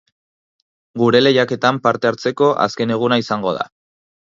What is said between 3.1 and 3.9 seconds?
izango da!